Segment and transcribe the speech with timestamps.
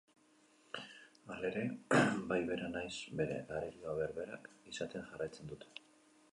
[1.33, 1.65] Halere,
[2.33, 5.89] bai bera nahiz bere arerioa berberak izaten jarraitzen dute.